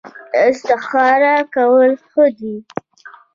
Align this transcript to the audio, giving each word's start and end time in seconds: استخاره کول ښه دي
استخاره 0.45 1.35
کول 1.55 1.91
ښه 2.07 2.25
دي 2.37 2.55